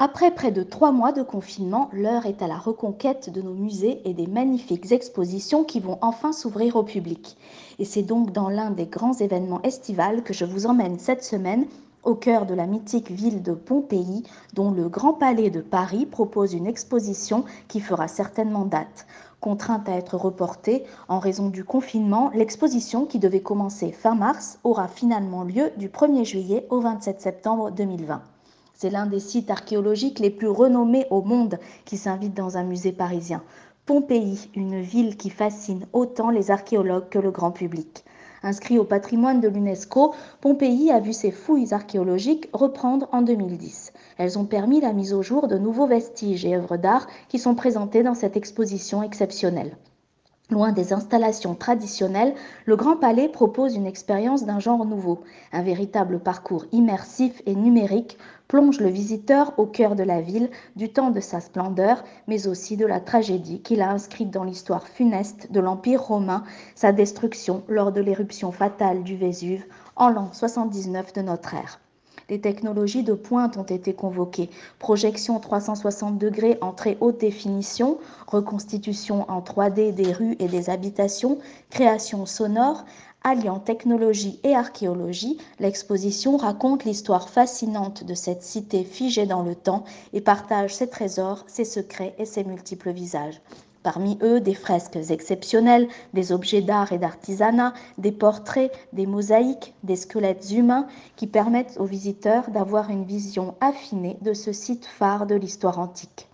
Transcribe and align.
Après 0.00 0.32
près 0.32 0.50
de 0.50 0.64
trois 0.64 0.90
mois 0.90 1.12
de 1.12 1.22
confinement, 1.22 1.88
l'heure 1.92 2.26
est 2.26 2.42
à 2.42 2.48
la 2.48 2.58
reconquête 2.58 3.30
de 3.30 3.40
nos 3.40 3.54
musées 3.54 4.00
et 4.04 4.12
des 4.12 4.26
magnifiques 4.26 4.90
expositions 4.90 5.62
qui 5.62 5.78
vont 5.78 5.98
enfin 6.00 6.32
s'ouvrir 6.32 6.74
au 6.74 6.82
public. 6.82 7.36
Et 7.78 7.84
c'est 7.84 8.02
donc 8.02 8.32
dans 8.32 8.48
l'un 8.48 8.72
des 8.72 8.86
grands 8.86 9.12
événements 9.12 9.62
estivals 9.62 10.24
que 10.24 10.34
je 10.34 10.44
vous 10.44 10.66
emmène 10.66 10.98
cette 10.98 11.22
semaine 11.22 11.66
au 12.02 12.16
cœur 12.16 12.44
de 12.44 12.54
la 12.54 12.66
mythique 12.66 13.12
ville 13.12 13.40
de 13.40 13.52
Pompéi, 13.52 14.24
dont 14.52 14.72
le 14.72 14.88
Grand 14.88 15.12
Palais 15.12 15.50
de 15.50 15.60
Paris 15.60 16.06
propose 16.06 16.54
une 16.54 16.66
exposition 16.66 17.44
qui 17.68 17.78
fera 17.78 18.08
certainement 18.08 18.64
date. 18.64 19.06
Contrainte 19.40 19.88
à 19.88 19.92
être 19.92 20.16
reportée 20.16 20.82
en 21.06 21.20
raison 21.20 21.50
du 21.50 21.62
confinement, 21.62 22.32
l'exposition 22.34 23.06
qui 23.06 23.20
devait 23.20 23.42
commencer 23.42 23.92
fin 23.92 24.16
mars 24.16 24.58
aura 24.64 24.88
finalement 24.88 25.44
lieu 25.44 25.70
du 25.76 25.88
1er 25.88 26.24
juillet 26.24 26.66
au 26.68 26.80
27 26.80 27.20
septembre 27.20 27.70
2020. 27.70 28.22
C'est 28.74 28.90
l'un 28.90 29.06
des 29.06 29.20
sites 29.20 29.50
archéologiques 29.50 30.18
les 30.18 30.30
plus 30.30 30.48
renommés 30.48 31.06
au 31.10 31.22
monde 31.22 31.58
qui 31.84 31.96
s'invite 31.96 32.34
dans 32.34 32.56
un 32.56 32.64
musée 32.64 32.92
parisien. 32.92 33.42
Pompéi, 33.86 34.50
une 34.54 34.80
ville 34.80 35.16
qui 35.16 35.30
fascine 35.30 35.86
autant 35.92 36.30
les 36.30 36.50
archéologues 36.50 37.08
que 37.08 37.18
le 37.18 37.30
grand 37.30 37.52
public. 37.52 38.04
Inscrit 38.42 38.78
au 38.78 38.84
patrimoine 38.84 39.40
de 39.40 39.48
l'UNESCO, 39.48 40.14
Pompéi 40.40 40.90
a 40.90 41.00
vu 41.00 41.12
ses 41.12 41.30
fouilles 41.30 41.72
archéologiques 41.72 42.48
reprendre 42.52 43.08
en 43.12 43.22
2010. 43.22 43.92
Elles 44.18 44.38
ont 44.38 44.44
permis 44.44 44.80
la 44.80 44.92
mise 44.92 45.14
au 45.14 45.22
jour 45.22 45.48
de 45.48 45.56
nouveaux 45.56 45.86
vestiges 45.86 46.44
et 46.44 46.56
œuvres 46.56 46.76
d'art 46.76 47.06
qui 47.28 47.38
sont 47.38 47.54
présentés 47.54 48.02
dans 48.02 48.14
cette 48.14 48.36
exposition 48.36 49.02
exceptionnelle. 49.02 49.76
Loin 50.50 50.72
des 50.72 50.92
installations 50.92 51.54
traditionnelles, 51.54 52.34
le 52.66 52.76
Grand 52.76 52.98
Palais 52.98 53.30
propose 53.30 53.76
une 53.76 53.86
expérience 53.86 54.44
d'un 54.44 54.60
genre 54.60 54.84
nouveau. 54.84 55.20
Un 55.52 55.62
véritable 55.62 56.20
parcours 56.20 56.66
immersif 56.70 57.40
et 57.46 57.54
numérique 57.54 58.18
plonge 58.46 58.78
le 58.78 58.90
visiteur 58.90 59.58
au 59.58 59.64
cœur 59.64 59.96
de 59.96 60.02
la 60.02 60.20
ville, 60.20 60.50
du 60.76 60.92
temps 60.92 61.10
de 61.10 61.20
sa 61.20 61.40
splendeur, 61.40 62.04
mais 62.28 62.46
aussi 62.46 62.76
de 62.76 62.84
la 62.84 63.00
tragédie 63.00 63.62
qu'il 63.62 63.80
a 63.80 63.90
inscrite 63.90 64.30
dans 64.30 64.44
l'histoire 64.44 64.86
funeste 64.86 65.50
de 65.50 65.60
l'Empire 65.60 66.02
romain, 66.02 66.44
sa 66.74 66.92
destruction 66.92 67.62
lors 67.66 67.90
de 67.90 68.02
l'éruption 68.02 68.52
fatale 68.52 69.02
du 69.02 69.16
Vésuve 69.16 69.64
en 69.96 70.10
l'an 70.10 70.28
79 70.30 71.14
de 71.14 71.22
notre 71.22 71.54
ère. 71.54 71.80
Les 72.30 72.40
technologies 72.40 73.02
de 73.02 73.12
pointe 73.12 73.56
ont 73.58 73.64
été 73.64 73.92
convoquées. 73.92 74.48
Projection 74.78 75.38
360 75.38 76.16
degrés 76.18 76.56
en 76.62 76.72
très 76.72 76.96
haute 77.00 77.20
définition, 77.20 77.98
reconstitution 78.26 79.30
en 79.30 79.40
3D 79.40 79.92
des 79.92 80.12
rues 80.12 80.36
et 80.38 80.48
des 80.48 80.70
habitations, 80.70 81.38
création 81.68 82.24
sonore, 82.24 82.84
alliant 83.22 83.58
technologie 83.58 84.38
et 84.42 84.54
archéologie, 84.54 85.38
l'exposition 85.58 86.36
raconte 86.36 86.84
l'histoire 86.84 87.28
fascinante 87.28 88.04
de 88.04 88.14
cette 88.14 88.42
cité 88.42 88.84
figée 88.84 89.26
dans 89.26 89.42
le 89.42 89.54
temps 89.54 89.84
et 90.12 90.20
partage 90.20 90.74
ses 90.74 90.88
trésors, 90.88 91.44
ses 91.46 91.64
secrets 91.64 92.14
et 92.18 92.26
ses 92.26 92.44
multiples 92.44 92.90
visages. 92.90 93.40
Parmi 93.84 94.16
eux, 94.22 94.40
des 94.40 94.54
fresques 94.54 94.96
exceptionnelles, 95.10 95.88
des 96.14 96.32
objets 96.32 96.62
d'art 96.62 96.92
et 96.94 96.98
d'artisanat, 96.98 97.74
des 97.98 98.12
portraits, 98.12 98.72
des 98.94 99.04
mosaïques, 99.04 99.74
des 99.82 99.94
squelettes 99.94 100.52
humains 100.52 100.86
qui 101.16 101.26
permettent 101.26 101.76
aux 101.78 101.84
visiteurs 101.84 102.48
d'avoir 102.48 102.88
une 102.88 103.04
vision 103.04 103.54
affinée 103.60 104.16
de 104.22 104.32
ce 104.32 104.54
site 104.54 104.86
phare 104.86 105.26
de 105.26 105.34
l'histoire 105.34 105.78
antique. 105.78 106.30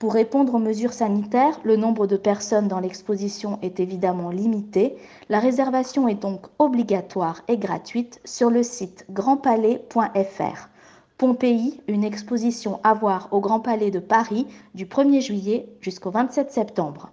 Pour 0.00 0.14
répondre 0.14 0.54
aux 0.56 0.58
mesures 0.58 0.92
sanitaires, 0.92 1.60
le 1.62 1.76
nombre 1.76 2.08
de 2.08 2.16
personnes 2.16 2.66
dans 2.66 2.80
l'exposition 2.80 3.60
est 3.62 3.78
évidemment 3.78 4.30
limité. 4.30 4.96
La 5.28 5.38
réservation 5.38 6.08
est 6.08 6.20
donc 6.20 6.46
obligatoire 6.58 7.42
et 7.46 7.56
gratuite 7.56 8.20
sur 8.24 8.50
le 8.50 8.64
site 8.64 9.06
grandpalais.fr. 9.10 10.68
Pompéi, 11.20 11.78
une 11.86 12.02
exposition 12.02 12.80
à 12.82 12.94
voir 12.94 13.28
au 13.30 13.40
Grand 13.40 13.60
Palais 13.60 13.90
de 13.90 13.98
Paris 13.98 14.46
du 14.74 14.86
1er 14.86 15.20
juillet 15.20 15.68
jusqu'au 15.82 16.10
27 16.10 16.50
septembre. 16.50 17.10